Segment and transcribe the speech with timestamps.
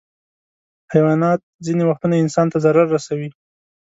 [0.93, 3.29] حیوانات ځینې وختونه انسان ته ضرر رسوي.